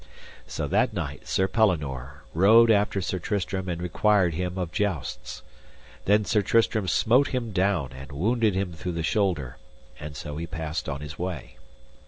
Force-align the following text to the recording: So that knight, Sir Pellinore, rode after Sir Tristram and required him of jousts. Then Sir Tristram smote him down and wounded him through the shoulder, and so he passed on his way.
So 0.47 0.67
that 0.69 0.93
knight, 0.93 1.27
Sir 1.27 1.47
Pellinore, 1.47 2.23
rode 2.33 2.71
after 2.71 3.01
Sir 3.03 3.19
Tristram 3.19 3.69
and 3.69 3.79
required 3.79 4.33
him 4.33 4.57
of 4.57 4.71
jousts. 4.71 5.43
Then 6.05 6.25
Sir 6.25 6.41
Tristram 6.41 6.87
smote 6.87 7.27
him 7.27 7.51
down 7.51 7.91
and 7.93 8.11
wounded 8.11 8.55
him 8.55 8.73
through 8.73 8.93
the 8.93 9.03
shoulder, 9.03 9.57
and 9.99 10.17
so 10.17 10.37
he 10.37 10.47
passed 10.47 10.89
on 10.89 11.01
his 11.01 11.19
way. 11.19 11.57